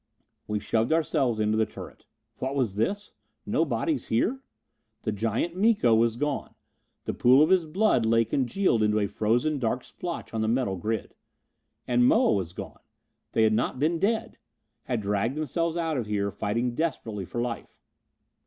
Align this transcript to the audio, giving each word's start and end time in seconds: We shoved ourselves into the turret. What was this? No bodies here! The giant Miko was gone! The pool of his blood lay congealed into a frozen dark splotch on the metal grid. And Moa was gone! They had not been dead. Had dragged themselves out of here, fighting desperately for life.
We 0.47 0.57
shoved 0.59 0.91
ourselves 0.91 1.39
into 1.39 1.59
the 1.59 1.67
turret. 1.67 2.05
What 2.39 2.55
was 2.55 2.73
this? 2.75 3.13
No 3.45 3.63
bodies 3.65 4.07
here! 4.07 4.41
The 5.03 5.11
giant 5.11 5.55
Miko 5.55 5.93
was 5.93 6.15
gone! 6.15 6.55
The 7.05 7.13
pool 7.13 7.43
of 7.43 7.51
his 7.51 7.65
blood 7.65 8.03
lay 8.07 8.25
congealed 8.25 8.81
into 8.81 8.97
a 8.97 9.05
frozen 9.05 9.59
dark 9.59 9.83
splotch 9.83 10.33
on 10.33 10.41
the 10.41 10.47
metal 10.47 10.75
grid. 10.75 11.13
And 11.87 12.07
Moa 12.07 12.33
was 12.33 12.51
gone! 12.53 12.79
They 13.33 13.43
had 13.43 13.53
not 13.53 13.77
been 13.77 13.99
dead. 13.99 14.39
Had 14.85 15.01
dragged 15.01 15.35
themselves 15.37 15.77
out 15.77 15.97
of 15.99 16.07
here, 16.07 16.31
fighting 16.31 16.73
desperately 16.73 17.23
for 17.23 17.39
life. 17.39 17.77